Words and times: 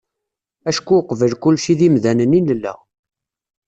Acku 0.69 0.93
uqbel 0.99 1.33
kulci 1.43 1.73
d 1.79 1.81
imdanen 1.87 2.37
i 2.39 2.41
nella. 2.41 2.73